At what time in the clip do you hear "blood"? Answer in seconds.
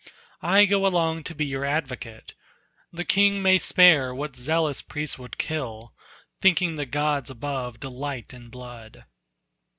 8.49-9.05